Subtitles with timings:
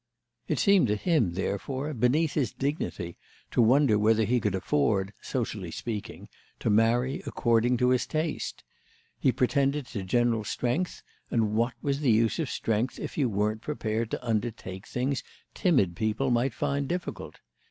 [0.47, 3.17] It seemed to him, therefore, beneath his dignity
[3.51, 6.27] to wonder whether he could afford, socially speaking,
[6.59, 8.63] to marry according to his taste.
[9.19, 13.61] He pretended to general strength, and what was the use of strength if you weren't
[13.61, 17.39] prepared to undertake things timid people might find difficult?